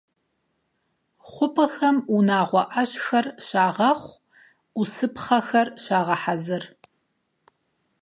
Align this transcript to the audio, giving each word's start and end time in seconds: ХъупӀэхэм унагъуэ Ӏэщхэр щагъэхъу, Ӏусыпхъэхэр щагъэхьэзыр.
ХъупӀэхэм 1.29 1.97
унагъуэ 2.15 2.63
Ӏэщхэр 2.71 3.25
щагъэхъу, 3.45 4.21
Ӏусыпхъэхэр 4.75 5.67
щагъэхьэзыр. 5.83 6.63